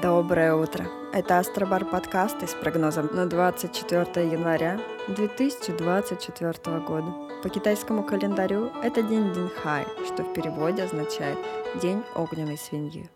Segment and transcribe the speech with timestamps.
[0.00, 0.86] Доброе утро!
[1.12, 4.78] Это Астробар подкасты с прогнозом на 24 января
[5.08, 7.12] 2024 года.
[7.42, 11.36] По китайскому календарю это день Динхай, что в переводе означает
[11.82, 13.10] «день огненной свиньи».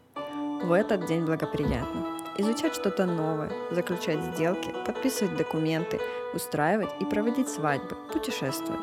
[0.64, 6.00] В этот день благоприятно изучать что-то новое, заключать сделки, подписывать документы,
[6.34, 8.80] устраивать и проводить свадьбы, путешествовать.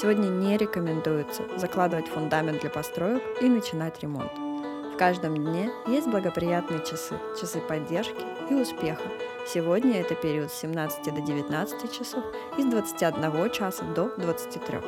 [0.00, 4.51] Сегодня не рекомендуется закладывать фундамент для построек и начинать ремонт.
[4.92, 9.02] В каждом дне есть благоприятные часы, часы поддержки и успеха.
[9.48, 12.22] Сегодня это период с 17 до 19 часов
[12.58, 14.78] и с 21 часа до 23.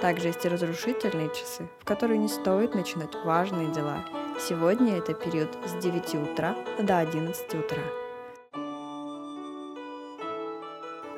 [0.00, 4.04] Также есть и разрушительные часы, в которые не стоит начинать важные дела.
[4.40, 7.82] Сегодня это период с 9 утра до 11 утра.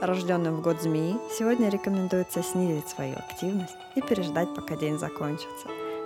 [0.00, 5.68] Рожденным в год змеи сегодня рекомендуется снизить свою активность и переждать, пока день закончится–